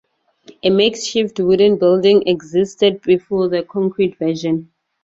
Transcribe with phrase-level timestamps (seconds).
[0.63, 4.71] A makeshift wooden building existed before the concrete version.